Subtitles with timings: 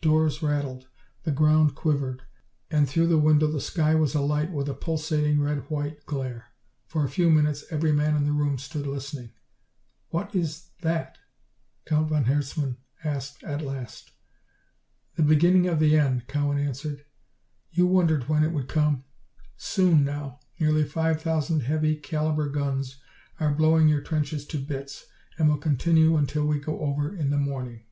[0.00, 0.86] Doors rattled,
[1.24, 2.22] the ground quivered,
[2.70, 6.52] and through the window the sky was alight with a pulsating red white glare.
[6.86, 9.32] For a few minutes every man in the room stood listening.
[10.10, 11.18] "What is that?"
[11.86, 14.12] Count von Herzmann asked at last.
[15.16, 17.04] "The beginning of the end," Cowan answered.
[17.72, 19.02] "You wondered when it would come.
[19.56, 20.38] Soon now.
[20.60, 23.00] Nearly five thousand heavy calibre guns
[23.40, 27.38] are blowing your trenches to bits, and will continue until we go over in the
[27.38, 27.86] morning."